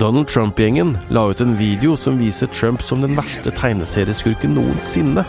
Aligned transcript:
Donald 0.00 0.28
Trump-gjengen 0.28 0.98
la 1.08 1.26
ut 1.28 1.40
en 1.40 1.56
video 1.56 1.96
som 1.96 2.18
viser 2.18 2.46
Trump 2.46 2.82
som 2.82 3.02
den 3.04 3.12
verste 3.18 3.52
tegneserieskurken 3.52 4.54
noensinne. 4.56 5.26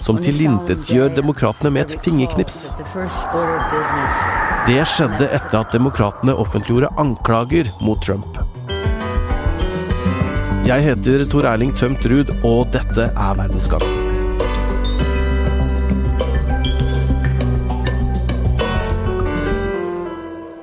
Som 0.00 0.16
tilintetgjør 0.24 1.12
demokratene 1.12 1.74
med 1.74 1.84
et 1.84 2.06
fingerknips. 2.06 2.56
Det 4.64 4.80
skjedde 4.94 5.28
etter 5.28 5.60
at 5.60 5.76
demokratene 5.76 6.40
offentliggjorde 6.40 6.94
anklager 6.96 7.68
mot 7.84 8.00
Trump. 8.00 8.40
Jeg 10.64 10.88
heter 10.88 11.28
Tor 11.28 11.52
Erling 11.52 11.76
Tømt 11.76 12.08
Ruud, 12.08 12.32
og 12.40 12.72
dette 12.72 13.12
er 13.12 13.40
Verdensgang. 13.44 14.07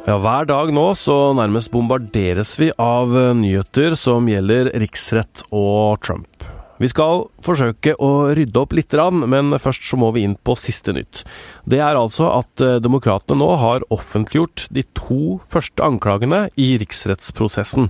Ja, 0.06 0.20
Hver 0.22 0.46
dag 0.46 0.70
nå 0.70 0.84
så 0.94 1.34
nærmest 1.34 1.72
bombarderes 1.74 2.52
vi 2.62 2.68
av 2.78 3.10
eh, 3.18 3.32
nyheter 3.34 3.96
som 3.98 4.28
gjelder 4.30 4.68
riksrett 4.78 5.42
og 5.50 5.98
Trump. 6.06 6.46
Vi 6.78 6.92
skal 6.92 7.24
forsøke 7.42 7.96
å 7.98 8.30
rydde 8.38 8.62
opp 8.62 8.76
litt, 8.78 8.94
men 9.26 9.58
først 9.58 9.88
så 9.90 9.98
må 9.98 10.12
vi 10.14 10.28
inn 10.28 10.36
på 10.38 10.54
siste 10.62 10.94
nytt. 10.94 11.24
Det 11.66 11.82
er 11.82 11.98
altså 11.98 12.30
at 12.36 12.62
eh, 12.62 12.78
demokratene 12.86 13.42
nå 13.42 13.50
har 13.58 13.88
offentliggjort 13.90 14.68
de 14.78 14.86
to 14.94 15.40
første 15.50 15.82
anklagene 15.82 16.44
i 16.54 16.76
riksrettsprosessen. 16.84 17.90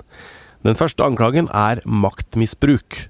Den 0.63 0.80
første 0.80 1.04
anklagen 1.04 1.52
er 1.52 1.84
maktmisbruk. 1.84 3.10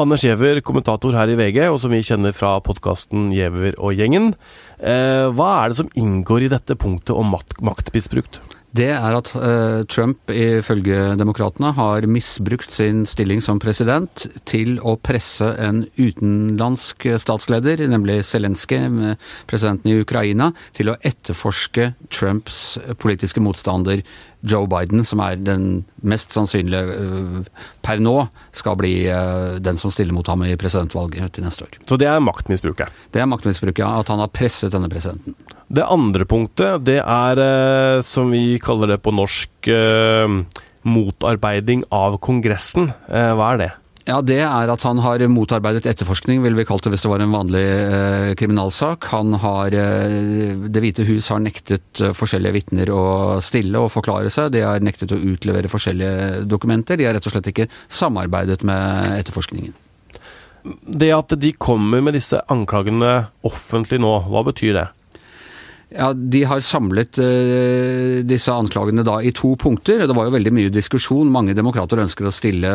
Anders 0.00 0.22
Giæver, 0.24 0.62
kommentator 0.64 1.12
her 1.12 1.28
i 1.28 1.36
VG, 1.36 1.66
og 1.68 1.76
som 1.82 1.92
vi 1.92 2.00
kjenner 2.06 2.32
fra 2.32 2.54
podkasten 2.64 3.28
Giæver 3.34 3.76
og 3.76 3.92
gjengen. 3.98 4.32
Eh, 4.80 5.28
hva 5.36 5.50
er 5.58 5.68
det 5.68 5.78
som 5.82 5.92
inngår 5.92 6.46
i 6.46 6.52
dette 6.52 6.78
punktet 6.80 7.12
om 7.12 7.28
maktmisbrukt? 7.60 8.40
Det 8.72 8.88
er 8.88 9.12
at 9.12 9.28
uh, 9.36 9.82
Trump 9.84 10.32
ifølge 10.32 11.10
demokratene 11.20 11.74
har 11.76 12.06
misbrukt 12.08 12.72
sin 12.72 13.02
stilling 13.04 13.42
som 13.44 13.58
president 13.60 14.24
til 14.48 14.78
å 14.80 14.94
presse 14.96 15.44
en 15.60 15.82
utenlandsk 15.98 17.04
statsleder, 17.20 17.84
nemlig 17.92 18.22
Zelenskyj, 18.24 19.12
presidenten 19.50 19.92
i 19.92 19.98
Ukraina, 20.00 20.54
til 20.72 20.88
å 20.88 20.96
etterforske 21.04 21.90
Trumps 22.08 22.62
politiske 23.04 23.44
motstander 23.44 24.00
Joe 24.42 24.66
Biden, 24.66 25.04
som 25.06 25.22
er 25.22 25.38
den 25.38 25.84
mest 26.02 26.34
sannsynlige 26.34 26.96
uh, 26.98 27.66
per 27.84 28.02
nå, 28.02 28.14
skal 28.54 28.78
bli 28.80 28.94
uh, 29.06 29.58
den 29.62 29.78
som 29.78 29.92
stiller 29.94 30.14
mot 30.16 30.26
ham 30.26 30.42
i 30.46 30.56
presidentvalget 30.58 31.36
til 31.36 31.46
neste 31.46 31.66
år. 31.68 31.78
Så 31.86 31.98
det 32.00 32.08
er 32.10 32.22
maktmisbruket? 32.24 32.90
Det 33.14 33.22
er 33.22 33.30
maktmisbruket, 33.30 33.84
ja. 33.84 33.92
At 34.02 34.10
han 34.10 34.22
har 34.22 34.32
presset 34.34 34.74
denne 34.74 34.90
presidenten. 34.92 35.36
Det 35.72 35.86
andre 35.86 36.26
punktet, 36.28 36.82
det 36.84 36.98
er, 37.00 37.42
uh, 37.42 38.02
som 38.06 38.32
vi 38.34 38.58
kaller 38.62 38.96
det 38.96 39.02
på 39.04 39.14
norsk, 39.14 39.50
motarbeiding 40.82 41.84
av 41.94 42.16
Kongressen. 42.18 42.88
hva 43.06 43.52
er 43.52 43.60
det? 43.60 43.68
Ja, 44.04 44.18
Det 44.20 44.40
er 44.42 44.70
at 44.72 44.82
han 44.82 44.98
har 44.98 45.22
motarbeidet 45.30 45.86
etterforskning, 45.86 46.40
ville 46.42 46.58
vi 46.58 46.66
kalt 46.66 46.82
det 46.82 46.90
hvis 46.94 47.04
det 47.04 47.10
var 47.12 47.22
en 47.22 47.34
vanlig 47.34 47.62
eh, 47.62 48.30
kriminalsak. 48.38 49.06
Han 49.12 49.36
har 49.38 49.74
eh, 49.78 50.56
Det 50.66 50.82
hvite 50.82 51.06
hus 51.06 51.28
har 51.30 51.42
nektet 51.42 52.02
eh, 52.02 52.14
forskjellige 52.16 52.56
vitner 52.56 52.90
å 52.90 53.04
stille 53.44 53.78
og 53.78 53.92
forklare 53.94 54.32
seg. 54.32 54.50
De 54.56 54.64
har 54.66 54.82
nektet 54.82 55.14
å 55.14 55.20
utlevere 55.20 55.70
forskjellige 55.70 56.42
dokumenter. 56.50 56.98
De 56.98 57.06
har 57.06 57.14
rett 57.14 57.28
og 57.30 57.36
slett 57.36 57.52
ikke 57.52 57.68
samarbeidet 57.86 58.64
med 58.66 59.20
etterforskningen. 59.20 59.78
Det 60.82 61.10
at 61.14 61.34
de 61.38 61.54
kommer 61.54 62.02
med 62.02 62.18
disse 62.18 62.38
anklagene 62.50 63.28
offentlig 63.46 64.02
nå, 64.02 64.16
hva 64.30 64.42
betyr 64.50 64.78
det? 64.78 64.88
Ja, 65.94 66.12
De 66.12 66.44
har 66.44 66.60
samlet 66.64 67.18
uh, 67.20 68.22
disse 68.24 68.52
anklagene 68.52 69.04
da 69.06 69.18
i 69.22 69.32
to 69.36 69.52
punkter. 69.60 70.04
Det 70.06 70.16
var 70.16 70.28
jo 70.28 70.34
veldig 70.36 70.52
mye 70.54 70.72
diskusjon. 70.72 71.30
Mange 71.32 71.56
demokrater 71.56 72.00
ønsker 72.02 72.28
å 72.28 72.34
stille 72.34 72.72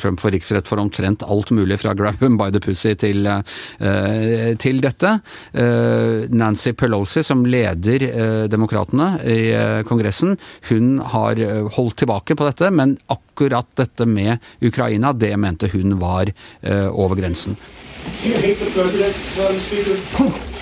Trump 0.00 0.22
for 0.22 0.34
riksrett 0.34 0.68
for 0.70 0.80
omtrent 0.82 1.24
alt 1.26 1.52
mulig, 1.54 1.80
fra 1.82 1.94
grab 1.96 2.22
by 2.24 2.50
the 2.54 2.62
pussy 2.62 2.94
til, 3.00 3.26
uh, 3.28 4.54
til 4.60 4.80
dette. 4.84 5.16
Uh, 5.52 6.24
Nancy 6.32 6.74
Pelosi, 6.78 7.24
som 7.26 7.44
leder 7.44 8.06
demokratene 8.50 9.08
i 9.28 9.40
Kongressen, 9.86 10.36
hun 10.70 10.98
har 11.12 11.40
holdt 11.76 11.98
tilbake 12.02 12.36
på 12.38 12.46
dette, 12.46 12.70
men 12.74 12.96
akkurat 13.12 13.68
dette 13.78 14.06
med 14.08 14.42
Ukraina, 14.64 15.12
det 15.12 15.34
mente 15.40 15.70
hun 15.72 15.98
var 16.00 16.32
over 16.64 17.18
grensen. 17.20 17.56
You 18.24 18.34
hate 18.34 18.58
the 18.58 18.70
president? 18.70 20.53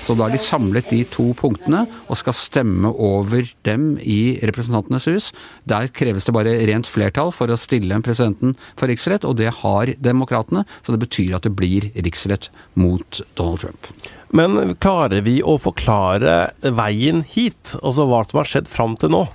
Så 0.00 0.14
da 0.14 0.22
har 0.22 0.30
de 0.30 0.38
samlet 0.38 0.92
de 0.92 1.00
to 1.10 1.26
punktene 1.34 1.80
og 2.06 2.18
skal 2.20 2.36
stemme 2.38 2.92
over 2.94 3.50
dem 3.66 3.96
i 3.98 4.38
Representantenes 4.46 5.08
hus. 5.10 5.32
Der 5.66 5.90
kreves 5.90 6.28
det 6.28 6.36
bare 6.36 6.54
rent 6.70 6.86
flertall 6.86 7.34
for 7.34 7.50
å 7.50 7.58
stille 7.58 7.98
presidenten 8.06 8.54
for 8.78 8.86
riksrett, 8.90 9.26
og 9.26 9.40
det 9.42 9.50
har 9.64 9.94
demokratene. 9.98 10.62
Så 10.86 10.94
det 10.94 11.02
betyr 11.02 11.34
at 11.40 11.48
det 11.48 11.54
blir 11.58 11.90
riksrett 11.98 12.52
mot 12.78 13.22
Donald 13.34 13.66
Trump. 13.66 13.90
Men 14.30 14.76
klarer 14.78 15.26
vi 15.26 15.40
å 15.42 15.58
forklare 15.58 16.52
veien 16.62 17.26
hit? 17.26 17.74
Altså 17.82 18.06
hva 18.06 18.22
som 18.22 18.38
har 18.44 18.54
skjedd 18.54 18.70
fram 18.70 18.94
til 19.02 19.10
nå? 19.18 19.26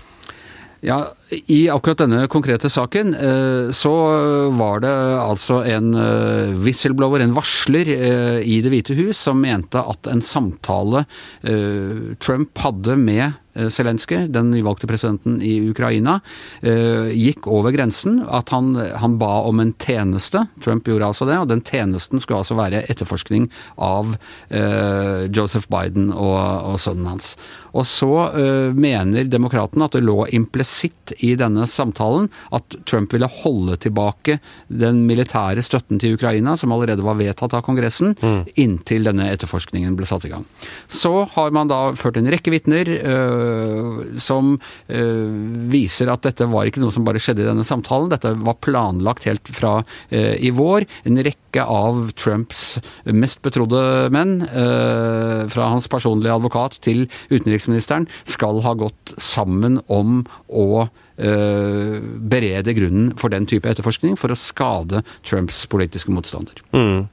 Ja, 0.86 1.00
I 1.50 1.66
akkurat 1.74 2.04
denne 2.04 2.28
konkrete 2.30 2.70
saken 2.70 3.16
eh, 3.18 3.72
så 3.74 3.94
var 4.54 4.84
det 4.84 4.92
altså 5.18 5.64
en 5.66 5.96
eh, 5.98 6.52
whistleblower, 6.62 7.24
en 7.24 7.34
varsler 7.34 7.90
eh, 7.96 8.44
i 8.46 8.60
Det 8.62 8.70
hvite 8.70 8.98
hus, 9.00 9.18
som 9.26 9.42
mente 9.42 9.82
at 9.82 10.06
en 10.12 10.22
samtale 10.22 11.06
Trump 12.22 12.58
hadde 12.62 12.96
med 13.00 13.42
Zelenskyj, 13.72 14.26
den 14.36 14.50
nyvalgte 14.52 14.88
presidenten 14.90 15.38
i 15.46 15.54
Ukraina, 15.70 16.18
gikk 16.60 17.46
over 17.48 17.72
grensen. 17.72 18.18
At 18.28 18.52
han, 18.52 18.74
han, 18.76 19.16
ba 19.22 19.46
om 19.48 19.62
en 19.64 19.72
tjeneste. 19.80 20.42
Trump 20.64 20.90
gjorde 20.90 21.08
altså 21.08 21.28
det. 21.30 21.38
Og 21.40 21.48
den 21.54 21.64
tjenesten 21.64 22.20
skulle 22.20 22.42
altså 22.44 22.58
være 22.60 22.84
etterforskning 22.92 23.48
av 23.80 24.18
Joseph 25.32 25.70
Biden 25.72 26.10
og, 26.12 26.36
og, 26.36 26.76
sønnen 26.84 27.08
hans. 27.14 27.32
Og 27.76 27.86
så 27.88 28.10
mener 28.76 29.28
demokratene 29.28 29.88
at 29.88 29.96
det 29.98 30.04
lå 30.06 30.26
implisitt 30.36 31.14
i 31.26 31.34
denne 31.40 31.66
samtalen 31.70 32.30
at 32.56 32.78
Trump 32.88 33.14
ville 33.14 33.30
holde 33.42 33.78
tilbake 33.84 34.40
den 34.68 35.04
militære 35.10 35.64
støtten 35.66 36.00
til 36.02 36.16
Ukraina, 36.18 36.56
som 36.58 36.74
allerede 36.76 37.06
var 37.06 37.18
vedtatt 37.20 37.56
av 37.58 37.66
Kongressen, 37.66 38.16
mm. 38.20 38.56
inntil 38.62 39.06
denne 39.08 39.28
etterforskningen 39.34 39.96
ble 39.98 40.08
satt 40.08 40.28
i 40.28 40.32
gang. 40.34 40.46
Så 40.88 41.12
har 41.36 41.54
man 41.56 41.72
da 41.72 41.82
ført 42.00 42.20
en 42.20 42.30
rekke 42.32 42.54
vitner. 42.54 42.90
Eh, 42.96 44.20
som 44.22 44.56
eh, 44.88 45.26
viser 45.72 46.10
at 46.12 46.26
dette 46.26 46.48
var 46.50 46.70
ikke 46.70 46.82
noe 46.84 46.94
som 46.96 47.06
bare 47.08 47.22
skjedde 47.22 47.44
i 47.44 47.50
denne 47.50 47.66
samtalen. 47.68 48.12
Dette 48.14 48.34
var 48.46 48.60
planlagt 48.64 49.28
helt 49.30 49.50
fra 49.54 49.78
i 50.10 50.50
vår. 50.54 50.86
En 51.08 51.18
rekke 51.26 51.64
av 51.64 52.12
Trumps 52.18 52.78
mest 53.16 53.42
betrodde 53.46 53.80
menn, 54.14 54.38
fra 55.52 55.68
hans 55.72 55.88
personlige 55.92 56.34
advokat 56.36 56.78
til 56.86 57.06
utenriksministeren, 57.30 57.65
skal 58.28 58.62
ha 58.66 58.76
gått 58.78 59.16
sammen 59.22 59.82
om 59.88 60.24
å 60.50 60.88
berede 61.16 62.74
grunnen 62.76 63.14
for 63.16 63.32
den 63.32 63.46
type 63.48 63.70
etterforskning 63.72 64.18
for 64.20 64.34
å 64.34 64.36
skade 64.36 65.00
Trumps 65.24 65.62
politiske 65.72 66.12
motstander. 66.12 66.60
Mm. 66.76 67.06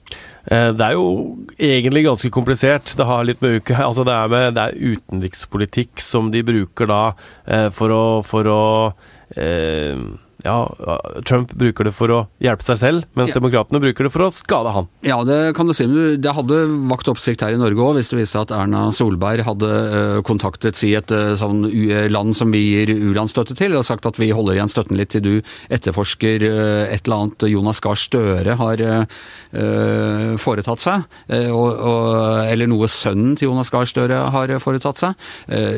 Eh, 0.45 0.71
det 0.75 0.87
er 0.87 0.97
jo 0.97 1.37
egentlig 1.55 2.05
ganske 2.09 2.31
komplisert. 2.35 2.95
Det 2.99 3.07
med 3.07 3.23
Altså 3.89 4.05
det 4.07 4.15
er, 4.17 4.33
med, 4.33 4.49
det 4.57 4.65
er 4.65 4.97
utenrikspolitikk 4.97 6.03
som 6.03 6.33
de 6.35 6.43
bruker 6.47 6.91
da 6.91 7.03
eh, 7.47 7.69
for 7.75 7.95
å, 7.95 8.05
for 8.27 8.51
å 8.51 8.65
eh, 9.37 10.03
ja, 10.42 10.56
Trump 11.28 11.53
bruker 11.54 11.86
det 11.86 11.92
for 11.94 12.10
å 12.10 12.19
hjelpe 12.42 12.64
seg 12.66 12.78
selv, 12.80 13.06
mens 13.19 13.30
ja. 13.30 13.36
demokratene 13.38 13.78
bruker 13.82 14.06
det 14.06 14.12
for 14.14 14.26
å 14.26 14.30
skade 14.34 14.72
han. 14.75 14.88
Ja, 15.06 15.20
det 15.26 15.54
kan 15.56 15.69
du 15.70 15.75
si. 15.76 15.86
Men 15.86 16.19
det 16.22 16.34
hadde 16.34 16.58
vakt 16.91 17.10
oppsikt 17.12 17.44
her 17.47 17.54
i 17.54 17.60
Norge 17.60 17.78
òg, 17.82 17.94
hvis 17.98 18.10
det 18.10 18.19
viste 18.19 18.42
at 18.42 18.54
Erna 18.54 18.88
Solberg 18.94 19.44
hadde 19.47 19.71
uh, 19.71 20.18
kontaktet 20.27 20.78
si 20.78 20.92
et 20.98 21.15
uh, 21.15 21.34
sånn 21.39 21.68
land 22.10 22.34
som 22.39 22.50
vi 22.54 22.62
gir 22.65 22.91
u-landsstøtte 22.94 23.56
til, 23.59 23.77
og 23.78 23.86
sagt 23.86 24.09
at 24.09 24.18
vi 24.18 24.33
holder 24.34 24.59
igjen 24.59 24.72
støtten 24.72 24.98
litt 24.98 25.12
til 25.15 25.22
du 25.22 25.33
etterforsker 25.72 26.42
et 26.42 27.06
eller 27.06 27.16
annet 27.16 27.47
Jonas 27.50 27.80
Gahr 27.84 27.98
Støre 27.98 28.54
har 28.59 28.80
foretatt 30.41 30.83
seg, 30.83 31.04
og, 31.53 31.66
og, 31.68 32.06
eller 32.48 32.71
noe 32.71 32.88
sønnen 32.91 33.36
til 33.38 33.50
Jonas 33.50 33.71
Gahr 33.72 33.86
Støre 33.88 34.22
har 34.34 34.53
foretatt 34.62 35.03
seg. 35.03 35.27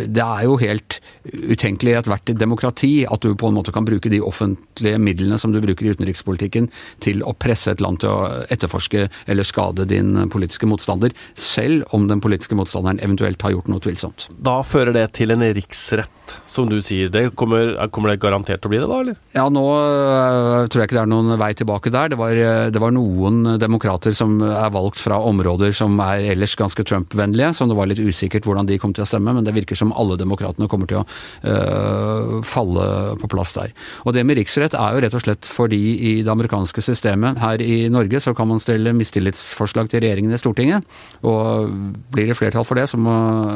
det 0.06 0.24
er 0.24 0.44
jo 0.46 0.56
helt 0.60 0.98
utenkelig 1.24 1.94
i 1.94 1.98
ethvert 1.98 2.34
demokrati 2.38 2.92
at 3.10 3.24
du 3.24 3.34
på 3.38 3.50
en 3.50 3.58
måte 3.58 3.74
kan 3.74 3.86
bruke 3.86 4.12
de 4.12 4.22
offentlige 4.24 4.53
offentlige 4.74 4.98
midlene 4.98 5.38
som 5.38 5.52
du 5.52 5.60
bruker 5.60 5.86
i 5.86 5.92
utenrikspolitikken 5.94 6.68
til 7.00 7.22
å 7.22 7.34
presse 7.34 7.70
et 7.70 7.80
land 7.80 8.00
til 8.00 8.10
å 8.10 8.44
etterforske 8.50 9.08
eller 9.26 9.44
skade 9.44 9.86
din 9.86 10.28
politiske 10.30 10.66
motstander, 10.66 11.12
selv 11.34 11.84
om 11.92 12.08
den 12.08 12.20
politiske 12.20 12.54
motstanderen 12.54 13.00
eventuelt 13.00 13.40
har 13.42 13.54
gjort 13.54 13.68
noe 13.68 13.80
tvilsomt. 13.80 14.28
Da 14.44 14.62
fører 14.62 14.94
det 14.94 15.12
til 15.14 15.30
en 15.30 15.42
riksrett, 15.54 16.10
som 16.46 16.68
du 16.68 16.80
sier. 16.82 17.10
Det 17.12 17.34
kommer, 17.36 17.74
kommer, 17.92 18.10
det 18.10 18.22
garantert 18.22 18.62
til 18.62 18.70
å 18.70 18.72
bli 18.72 18.80
det, 18.80 18.88
da? 18.88 19.00
eller? 19.04 19.18
Ja, 19.34 19.46
nå 19.52 19.64
uh, 19.64 20.66
tror 20.66 20.82
jeg 20.82 20.88
ikke 20.88 20.98
det 20.98 21.02
er 21.04 21.12
noen 21.12 21.38
vei 21.40 21.50
tilbake 21.54 21.92
der. 21.94 22.12
Det 22.14 22.18
var, 22.18 22.34
det 22.72 22.82
var 22.82 22.94
noen 22.94 23.58
demokrater 23.60 24.14
som 24.16 24.38
er 24.42 24.72
valgt 24.74 25.00
fra 25.02 25.20
områder 25.20 25.74
som 25.76 25.98
er 26.02 26.30
ellers 26.34 26.56
ganske 26.58 26.86
Trump-vennlige, 26.86 27.52
som 27.56 27.70
det 27.70 27.78
var 27.78 27.90
litt 27.90 28.02
usikkert 28.02 28.48
hvordan 28.48 28.68
de 28.70 28.80
kom 28.80 28.94
til 28.96 29.04
å 29.04 29.08
stemme, 29.08 29.36
men 29.36 29.46
det 29.46 29.54
virker 29.56 29.78
som 29.78 29.92
alle 29.94 30.18
demokratene 30.20 30.68
kommer 30.70 30.90
til 30.90 31.02
å 31.02 31.04
uh, 31.04 32.40
falle 32.46 32.88
på 33.20 33.30
plass 33.30 33.54
der. 33.56 33.74
Og 34.04 34.16
det 34.16 34.24
med 34.26 34.40
riksrett 34.44 34.76
er 34.76 34.94
jo 34.94 35.02
rett 35.04 35.16
og 35.16 35.22
slett 35.24 35.48
fordi 35.48 35.80
i 35.94 36.12
det 36.24 36.30
amerikanske 36.30 36.82
systemet 36.84 37.40
her 37.40 37.62
i 37.64 37.88
Norge 37.92 38.20
så 38.20 38.34
kan 38.36 38.48
man 38.50 38.60
stille 38.62 38.92
mistillitsforslag 38.96 39.88
til 39.90 40.04
regjeringen 40.04 40.34
i 40.34 40.40
Stortinget, 40.40 40.84
og 41.24 41.72
blir 42.12 42.28
det 42.28 42.36
flertall 42.38 42.66
for 42.68 42.78
det, 42.78 42.86
så 42.90 43.00
må 43.00 43.14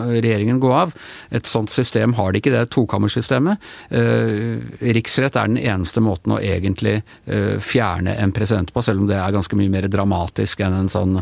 regjeringen 0.09 0.61
gå 0.63 0.73
av. 0.73 0.95
Et 1.35 1.47
sånt 1.49 1.71
system 1.73 2.17
har 2.19 2.33
de 2.33 2.41
ikke, 2.41 2.53
det 2.55 2.63
er 2.63 2.71
tokammersystemet. 2.73 3.65
Uh, 3.93 4.59
riksrett 4.97 5.37
er 5.37 5.51
den 5.51 5.61
eneste 5.61 6.03
måten 6.05 6.35
å 6.35 6.41
egentlig 6.41 7.01
uh, 7.29 7.59
fjerne 7.65 8.17
en 8.19 8.35
president 8.35 8.73
på, 8.73 8.85
selv 8.85 9.05
om 9.05 9.11
det 9.11 9.19
er 9.19 9.35
ganske 9.35 9.59
mye 9.59 9.73
mer 9.73 9.89
dramatisk 9.91 10.63
enn 10.65 10.77
en 10.79 10.91
sånn 10.93 11.19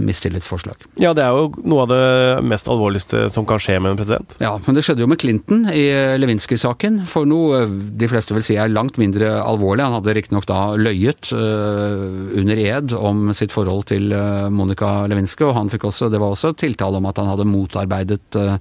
mistillitsforslag. 0.00 0.86
Ja, 1.00 1.10
det 1.16 1.22
er 1.24 1.36
jo 1.36 1.48
noe 1.68 1.84
av 1.84 1.90
det 1.90 2.46
mest 2.48 2.68
alvorligste 2.70 3.26
som 3.32 3.46
kan 3.48 3.60
skje 3.62 3.76
med 3.82 3.92
en 3.92 3.98
president. 4.00 4.34
Ja, 4.42 4.54
men 4.64 4.76
det 4.76 4.84
skjedde 4.86 5.04
jo 5.04 5.08
med 5.10 5.20
Clinton 5.20 5.66
i 5.70 5.84
Lewinsky-saken, 6.18 7.02
for 7.10 7.28
noe 7.28 7.64
de 7.68 8.08
fleste 8.10 8.34
vil 8.36 8.46
si 8.46 8.56
er 8.58 8.72
langt 8.72 8.87
mindre 8.96 9.28
alvorlig. 9.42 9.84
Han 9.84 9.98
hadde 9.98 10.14
riktignok 10.16 10.46
da 10.48 10.58
løyet 10.80 11.28
uh, 11.36 12.32
under 12.40 12.60
ed 12.62 12.94
om 12.96 13.28
sitt 13.36 13.52
forhold 13.52 13.88
til 13.92 14.12
uh, 14.14 14.48
Monica 14.48 15.04
Lewinsky, 15.10 15.44
og 15.44 15.56
han 15.58 15.68
fikk 15.72 15.84
også, 15.90 16.08
det 16.08 16.20
var 16.22 16.32
også 16.32 16.54
tiltale 16.58 16.96
om 16.96 17.08
at 17.10 17.20
han 17.20 17.28
hadde 17.28 17.48
motarbeidet 17.48 18.38
uh, 18.40 18.56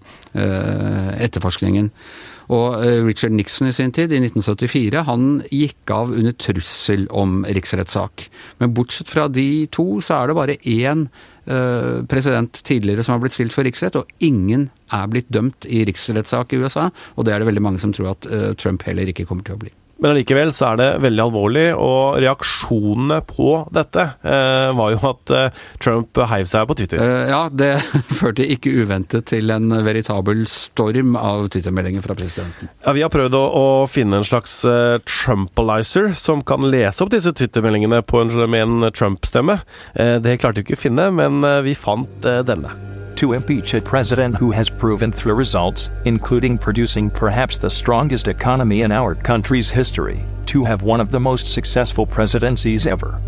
etterforskningen. 1.18 1.92
Og 2.48 2.78
Richard 3.04 3.34
Nixon 3.36 3.68
i 3.68 3.74
sin 3.76 3.90
tid, 3.92 4.14
i 4.16 4.22
1974, 4.24 5.02
han 5.04 5.24
gikk 5.52 5.92
av 5.92 6.14
under 6.16 6.32
trussel 6.40 7.02
om 7.12 7.42
riksrettssak. 7.44 8.24
Men 8.62 8.72
bortsett 8.78 9.12
fra 9.12 9.26
de 9.28 9.66
to, 9.76 9.98
så 10.00 10.22
er 10.22 10.30
det 10.30 10.38
bare 10.38 10.56
én 10.64 11.10
president 12.08 12.62
tidligere 12.64 13.04
som 13.04 13.18
har 13.18 13.26
blitt 13.26 13.36
stilt 13.36 13.56
for 13.56 13.68
riksrett, 13.68 14.00
og 14.00 14.08
ingen 14.24 14.70
er 14.96 15.12
blitt 15.12 15.28
dømt 15.28 15.68
i 15.68 15.84
riksrettssak 15.92 16.56
i 16.56 16.62
USA. 16.64 16.88
Og 17.20 17.28
det 17.28 17.36
er 17.36 17.44
det 17.44 17.50
veldig 17.52 17.66
mange 17.68 17.84
som 17.84 17.92
tror 17.92 18.14
at 18.14 18.32
Trump 18.64 18.88
heller 18.88 19.12
ikke 19.12 19.28
kommer 19.28 19.44
til 19.44 19.60
å 19.60 19.62
bli. 19.66 19.76
Men 19.98 20.14
allikevel 20.14 20.52
så 20.54 20.72
er 20.72 20.80
det 20.80 20.88
veldig 21.02 21.24
alvorlig, 21.24 21.66
og 21.74 22.20
reaksjonene 22.22 23.20
på 23.28 23.52
dette 23.74 24.04
eh, 24.22 24.70
var 24.78 24.94
jo 24.94 25.00
at 25.10 25.34
eh, 25.34 25.64
Trump 25.84 26.22
heiv 26.32 26.50
seg 26.50 26.68
på 26.70 26.78
Twitter. 26.78 27.02
Uh, 27.02 27.24
ja, 27.32 27.42
det 27.50 27.72
førte 28.20 28.46
ikke 28.46 28.76
uventet 28.84 29.28
til 29.32 29.54
en 29.54 29.74
veritabel 29.86 30.46
storm 30.52 31.18
av 31.20 31.48
Twitter-meldinger 31.54 32.06
fra 32.06 32.18
presidenten. 32.18 32.70
Ja, 32.86 32.94
Vi 32.98 33.06
har 33.06 33.14
prøvd 33.14 33.38
å, 33.38 33.44
å 33.48 33.66
finne 33.90 34.22
en 34.22 34.28
slags 34.28 34.60
uh, 34.68 35.00
Trumpalizer 35.08 36.14
som 36.18 36.46
kan 36.46 36.68
lese 36.70 37.04
opp 37.04 37.14
disse 37.14 37.34
Twitter-meldingene 37.34 38.04
med 38.48 38.62
en 38.62 38.92
Trump-stemme. 38.94 39.60
Uh, 39.98 40.18
det 40.22 40.38
klarte 40.42 40.62
vi 40.62 40.70
ikke 40.70 40.80
å 40.80 40.86
finne, 40.88 41.10
men 41.16 41.42
vi 41.66 41.74
fant 41.78 42.30
denne. 42.46 42.97
To 43.18 43.34
impeach 43.34 43.74
a 43.74 43.82
president 43.82 44.36
who 44.36 44.52
has 44.52 44.70
proven 44.70 45.12
through 45.12 45.34
results, 45.34 45.90
including 46.06 46.58
producing 46.58 47.10
perhaps 47.10 47.58
the 47.58 47.70
strongest 47.70 48.28
economy 48.28 48.82
in 48.82 48.92
our 48.92 49.16
country's 49.16 49.70
history, 49.70 50.24
to 50.46 50.64
have 50.64 50.84
one 50.84 51.02
of 51.02 51.12
the 51.12 51.20
most 51.20 51.52
successful 51.52 52.06
presidencies 52.06 52.86
ever. 52.86 53.20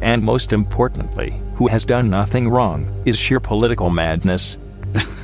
And 0.00 0.22
most 0.22 0.52
importantly, 0.52 1.40
who 1.54 1.68
has 1.68 1.84
done 1.84 2.10
nothing 2.10 2.48
wrong, 2.48 3.02
is 3.06 3.16
sheer 3.16 3.40
political 3.40 3.88
madness, 3.88 4.56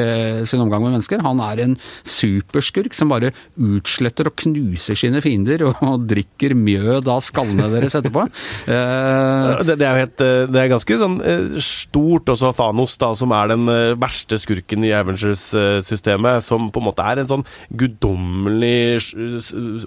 sin 0.50 0.64
omgang 0.64 0.84
med 0.86 0.98
mennesker. 0.98 1.24
Han 1.26 1.42
er 1.44 1.64
en 1.66 1.78
superskurk 2.08 2.98
som 2.98 3.14
bare 3.14 3.34
utsletter 3.56 4.32
og 4.32 4.38
knuser 4.44 4.98
sine 4.98 5.22
fiender 5.24 5.68
og, 5.70 5.84
og 5.86 6.08
drikker 6.10 6.58
mjød 6.58 7.10
av 7.12 7.24
skallene 7.26 7.70
deres 7.74 7.98
etterpå. 8.00 8.28
Uh, 8.68 9.62
det, 9.66 9.78
det, 9.80 9.86
er 9.86 9.96
jo 9.96 10.04
helt 10.04 10.22
Det 10.52 10.60
er 10.60 10.70
ganske 10.72 10.96
sånn 11.00 11.16
stort 11.64 12.30
også 12.32 12.50
Thanos, 12.58 12.96
da, 13.00 13.10
som 13.18 13.32
er 13.36 13.52
den 13.52 13.70
verste 14.00 14.38
skurken 14.40 14.47
skurken 14.48 14.86
i 14.88 14.94
Avengers-systemet, 14.96 16.46
som 16.46 16.72
på 16.72 16.82
en 16.82 16.88
måte 16.88 17.04
er 17.04 17.22
en 17.22 17.30
sånn 17.30 17.46
guddommelig 17.78 19.12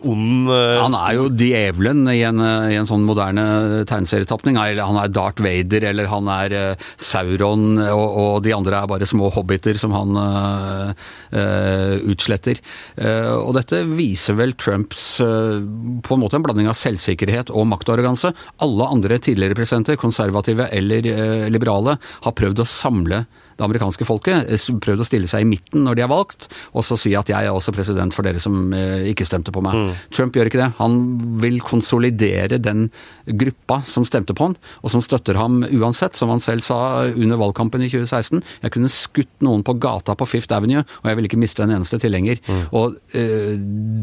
ond 0.07 0.51
uh, 0.51 0.81
Han 0.85 0.97
er 0.99 1.17
jo 1.17 1.29
djevelen 1.41 2.05
i 2.13 2.21
en, 2.29 2.43
i 2.71 2.77
en 2.79 2.89
sånn 2.89 3.07
moderne 3.09 3.85
tegneserietapning. 3.89 4.59
Han 4.81 5.01
er 5.01 5.13
Darth 5.13 5.43
Vader, 5.45 5.89
eller 5.91 6.11
han 6.11 6.29
er 6.33 6.57
uh, 6.75 6.89
Sauron, 7.01 7.81
og, 7.89 8.07
og, 8.09 8.35
de 8.45 8.55
andre 8.57 8.83
er 8.83 8.91
bare 8.91 9.09
små 9.09 9.31
hobbiter 9.35 9.79
som 9.81 9.95
han 9.97 10.17
uh, 10.17 10.93
utsletter. 12.11 12.61
og 13.41 13.53
dette 13.57 13.83
viser 13.89 14.37
vel 14.39 14.53
Trumps 14.59 15.05
på 15.21 16.15
en 16.17 16.23
måte 16.23 16.39
en 16.39 16.45
blanding 16.45 16.69
av 16.71 16.79
selvsikkerhet 16.79 17.53
og 17.55 17.69
maktarroganse. 17.71 18.33
Alle 18.65 18.89
andre 18.91 19.19
tidligere 19.23 19.59
presidenter, 19.59 19.99
konservative 20.01 20.69
eller 20.75 21.07
liberale, 21.53 21.97
har 22.25 22.37
prøvd 22.37 22.65
å 22.65 22.69
samle 22.69 23.25
det 23.61 23.67
amerikanske 23.67 24.07
folket. 24.09 24.49
Eh, 24.49 24.79
prøvd 24.81 25.05
å 25.05 25.07
stille 25.07 25.29
seg 25.31 25.45
i 25.45 25.49
midten 25.49 25.85
når 25.85 25.99
de 25.99 26.05
er 26.05 26.11
valgt, 26.11 26.49
og 26.73 26.85
så 26.87 26.97
si 26.99 27.13
at 27.19 27.31
jeg 27.31 27.47
er 27.47 27.53
også 27.53 27.75
president 27.77 28.15
for 28.17 28.27
dere 28.27 28.41
som 28.43 28.73
eh, 28.77 29.11
ikke 29.13 29.27
stemte 29.29 29.53
på 29.55 29.63
meg. 29.65 29.77
Mm. 29.77 29.91
Trump 30.17 30.37
gjør 30.37 30.51
ikke 30.51 30.63
det. 30.63 30.71
Han 30.81 30.93
vil 31.43 31.61
konsolidere 31.65 32.61
den 32.63 32.89
gruppa 33.27 33.81
som 33.89 34.07
stemte 34.09 34.35
på 34.37 34.49
han, 34.49 34.57
og 34.81 34.95
som 34.95 35.05
støtter 35.05 35.39
ham 35.39 35.61
uansett. 35.69 36.17
Som 36.19 36.33
han 36.33 36.43
selv 36.43 36.65
sa 36.65 36.79
under 37.11 37.41
valgkampen 37.41 37.85
i 37.85 37.91
2016. 37.93 38.43
Jeg 38.65 38.75
kunne 38.75 38.93
skutt 38.93 39.35
noen 39.45 39.63
på 39.67 39.77
gata 39.83 40.17
på 40.19 40.29
Fifth 40.29 40.57
Avenue, 40.57 40.83
og 41.03 41.11
jeg 41.11 41.19
ville 41.19 41.31
ikke 41.31 41.41
miste 41.41 41.65
en 41.65 41.75
eneste 41.77 42.01
tilhenger. 42.03 42.37
Mm. 42.49 42.63
Og 42.77 42.87
øh, 43.19 43.55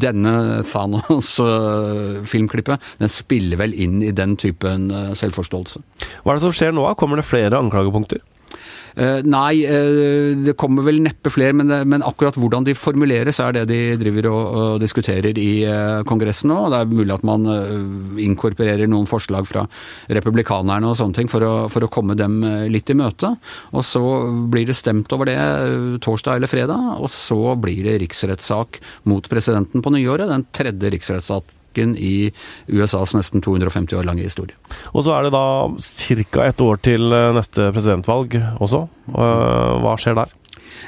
denne 0.01 0.33
Thanos-filmklippet, 0.71 2.77
den 3.01 3.11
spiller 3.11 3.57
vel 3.61 3.73
inn 3.75 4.01
i 4.05 4.15
den 4.15 4.37
typen 4.39 4.91
øh, 4.91 5.13
selvforståelse. 5.17 5.83
Hva 6.23 6.33
er 6.33 6.39
det 6.39 6.45
som 6.45 6.55
skjer 6.55 6.71
nå? 6.75 6.83
Kommer 6.99 7.19
det 7.19 7.27
flere 7.27 7.59
anklagepunkter? 7.59 8.19
Uh, 8.97 9.21
nei, 9.27 9.61
uh, 9.69 10.33
det 10.41 10.55
kommer 10.57 10.85
vel 10.87 10.99
neppe 11.05 11.29
flere, 11.33 11.53
men, 11.57 11.69
men, 11.89 12.05
akkurat 12.05 12.37
hvordan 12.39 12.65
de 12.65 12.73
formuleres 12.77 13.39
er 13.43 13.53
det 13.53 13.65
de 13.69 13.79
driver 14.01 14.29
og, 14.31 14.41
og 14.57 14.81
diskuterer 14.81 15.37
i 15.37 15.51
Kongressen 16.07 16.51
nå. 16.51 16.59
Det 16.73 16.79
er 16.81 16.91
mulig 16.91 17.15
at 17.15 17.25
man 17.27 17.45
inkorporerer 18.21 18.89
noen 18.89 19.07
forslag 19.09 19.47
fra 19.49 19.65
republikanerne 20.13 20.89
og 20.89 20.97
sånne 20.99 21.17
ting 21.19 21.31
for 21.31 21.45
å, 21.45 21.53
for 21.71 21.85
å 21.85 21.91
komme 21.91 22.17
dem 22.17 22.39
litt 22.71 22.89
i 22.91 22.97
møte. 22.97 23.33
Og 23.75 23.85
så 23.85 24.01
blir 24.51 24.67
det 24.69 24.77
stemt 24.77 25.13
over 25.15 25.29
det 25.29 25.37
torsdag 26.05 26.39
eller 26.39 26.51
fredag, 26.51 26.97
og 26.97 27.11
så 27.13 27.55
blir 27.59 27.83
det 27.87 27.99
riksrettssak 28.05 28.81
mot 29.09 29.29
presidenten 29.29 29.83
på 29.83 29.93
nyåret. 29.93 30.29
Den 30.31 30.47
tredje 30.55 30.93
riksrettssaken 31.77 31.95
i 31.97 32.31
USAs 32.67 33.13
nesten 33.15 33.41
250 33.41 33.97
år 33.97 34.05
lange 34.05 34.23
historie. 34.23 34.55
Og 34.93 35.05
så 35.05 35.15
er 35.17 35.27
det 35.27 35.33
da 35.33 35.69
ca. 35.69 36.47
et 36.47 36.61
år 36.61 36.81
til 36.81 37.13
eh, 37.13 37.33
neste 37.33 37.71
presidentvalg 37.73 38.37
også. 38.59 38.87
Eh, 39.07 39.81
hva 39.83 39.95
skjer 39.97 40.17
der? 40.17 40.36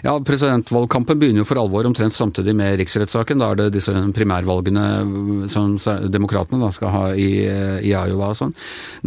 Ja, 0.05 0.15
Presidentvalgkampen 0.25 1.19
begynner 1.19 1.43
jo 1.43 1.47
for 1.49 1.59
alvor 1.61 1.87
omtrent 1.87 2.15
samtidig 2.15 2.55
med 2.57 2.77
riksrettssaken. 2.81 3.41
Da 3.41 3.51
er 3.51 3.59
det 3.59 3.69
disse 3.77 3.93
primærvalgene 4.15 5.47
som 5.51 5.75
demokratene 6.11 6.71
skal 6.75 6.93
ha 6.93 7.03
i, 7.13 7.29
i 7.45 7.93
Iowa 7.93 8.31
og 8.31 8.39
sånn. 8.39 8.53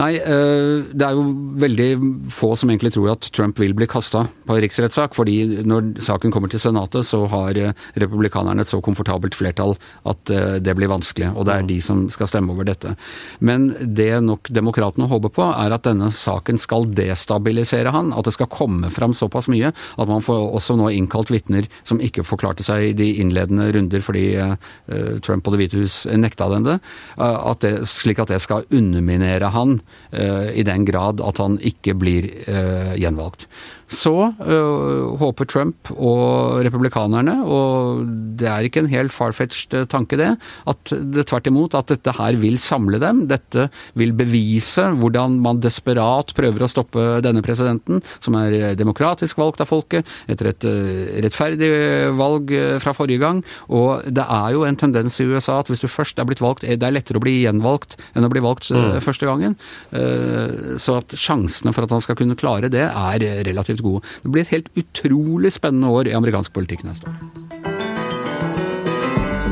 Nei, 0.01 0.13
eh, 0.19 0.83
det 0.93 1.07
er 1.07 1.17
jo 1.17 1.25
veldig 1.63 1.89
få 2.33 2.53
som 2.59 2.73
egentlig 2.73 2.95
tror 2.97 3.13
at 3.15 3.29
Trump 3.35 3.61
vil 3.63 3.75
bli 3.77 3.89
kasta 3.91 4.27
på 4.49 4.59
riksrettssak. 4.63 5.15
fordi 5.15 5.65
når 5.69 5.95
saken 6.03 6.33
kommer 6.33 6.51
til 6.53 6.61
Senatet, 6.63 7.07
så 7.07 7.25
har 7.31 7.59
eh, 7.59 7.73
republikanerne 7.95 8.63
et 8.63 8.71
så 8.71 8.81
komfortabelt 8.85 9.37
flertall 9.39 9.77
at 10.09 10.31
eh, 10.31 10.59
det 10.63 10.77
blir 10.77 10.91
vanskelig. 10.93 11.33
Og 11.37 11.47
det 11.47 11.57
er 11.57 11.69
de 11.69 11.81
som 11.85 12.05
skal 12.13 12.31
stemme 12.31 12.53
over 12.53 12.69
dette. 12.69 12.95
Men 13.41 13.73
det 13.81 14.13
nok 14.25 14.51
demokratene 14.53 15.09
håper 15.11 15.33
på, 15.33 15.49
er 15.53 15.75
at 15.75 15.87
denne 15.87 16.11
saken 16.15 16.61
skal 16.61 16.89
destabilisere 16.93 17.93
han. 17.95 18.13
At 18.17 18.29
det 18.29 18.37
skal 18.37 18.51
komme 18.53 18.91
fram 18.93 19.17
såpass 19.17 19.49
mye 19.53 19.73
at 19.73 20.09
man 20.09 20.25
får 20.25 20.49
også 20.57 20.72
nå 20.79 20.91
innkalt 20.95 21.33
vitner 21.33 21.69
som 21.89 22.01
ikke 22.03 22.25
forklarte 22.27 22.65
seg 22.67 22.91
i 22.91 22.95
de 22.99 23.09
innledende 23.23 23.69
runder 23.75 24.05
fordi 24.05 24.27
uh, 24.39 24.57
Trump 25.25 25.47
og 25.47 25.55
Det 25.55 25.63
hvite 25.63 25.83
hus 25.83 25.99
nekta 26.07 26.49
dem 26.53 26.67
det, 26.67 26.79
at 27.19 27.65
det, 27.65 27.73
slik 27.89 28.21
at 28.23 28.31
det 28.33 28.41
skal 28.43 28.67
underminere 28.73 29.51
han 29.53 29.79
i 30.13 30.65
den 30.67 30.85
grad 30.89 31.21
at 31.25 31.41
han 31.43 31.59
ikke 31.65 31.95
blir 31.99 32.29
gjenvalgt. 32.99 33.47
Så 33.93 34.13
øh, 34.41 35.19
håper 35.21 35.45
Trump 35.49 35.91
og 35.93 36.63
republikanerne, 36.65 37.35
og 37.45 38.07
det 38.41 38.49
er 38.49 38.65
ikke 38.67 38.83
en 38.83 38.91
helt 38.93 39.13
far-fetched 39.13 39.83
øh, 39.83 39.89
tanke 39.91 40.17
det, 40.17 40.31
at 40.71 40.93
det 41.13 41.27
tvert 41.29 41.51
imot 41.51 41.77
at 41.77 41.91
dette 41.93 42.15
her 42.17 42.39
vil 42.41 42.57
samle 42.63 43.01
dem. 43.03 43.27
Dette 43.29 43.69
vil 43.99 44.15
bevise 44.17 44.87
hvordan 44.97 45.37
man 45.45 45.61
desperat 45.63 46.33
prøver 46.37 46.65
å 46.65 46.71
stoppe 46.71 47.05
denne 47.25 47.43
presidenten, 47.45 48.01
som 48.25 48.39
er 48.41 48.57
øh, 48.57 48.69
demokratisk 48.79 49.41
valgt 49.43 49.61
av 49.65 49.69
folket, 49.69 50.09
etter 50.33 50.53
et 50.53 50.69
øh, 50.69 51.21
rettferdig 51.27 51.71
valg 52.17 52.55
fra 52.83 52.97
forrige 52.97 53.21
gang. 53.23 53.45
Og 53.69 54.09
det 54.09 54.25
er 54.25 54.57
jo 54.57 54.65
en 54.65 54.79
tendens 54.81 55.21
i 55.21 55.29
USA 55.29 55.59
at 55.61 55.69
hvis 55.69 55.85
du 55.85 55.91
først 55.91 56.19
er 56.19 56.29
blitt 56.29 56.43
valgt, 56.43 56.65
det 56.65 56.81
er 56.81 56.97
lettere 56.97 57.21
å 57.21 57.25
bli 57.25 57.43
gjenvalgt 57.43 57.99
enn 58.17 58.25
å 58.25 58.33
bli 58.33 58.41
valgt 58.45 58.71
mm. 58.73 58.99
første 59.05 59.29
gangen. 59.29 59.55
Så 60.81 60.97
at 60.99 61.15
sjansene 61.19 61.73
for 61.75 61.85
at 61.85 61.93
han 61.95 62.03
skal 62.05 62.17
kunne 62.19 62.37
klare 62.39 62.71
det, 62.73 62.85
er 62.89 63.45
relativt 63.47 63.82
gode. 63.85 64.03
Det 64.23 64.33
blir 64.33 64.47
et 64.47 64.55
helt 64.55 64.73
utrolig 64.79 65.53
spennende 65.55 65.93
år 65.93 66.11
i 66.11 66.17
amerikansk 66.17 66.55
politikk 66.57 66.87
neste 66.89 67.11
år. 67.11 67.43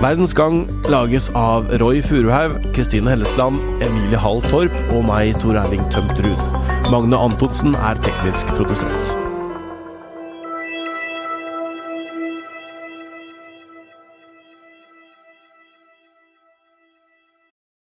Verdens 0.00 0.32
Gang 0.32 0.62
lages 0.88 1.26
av 1.36 1.68
Roy 1.82 2.00
Furuhaug, 2.00 2.54
Kristine 2.72 3.12
Hellesland, 3.12 3.60
Emilie 3.84 4.20
Hall 4.22 4.40
Torp 4.48 4.72
og 4.94 5.04
meg, 5.04 5.34
Tor 5.42 5.60
Erling 5.60 5.84
Tømt 5.92 6.16
Ruud. 6.24 6.40
Magne 6.88 7.20
Antonsen 7.20 7.76
er 7.76 8.00
teknisk 8.00 8.48
produsent. 8.56 9.29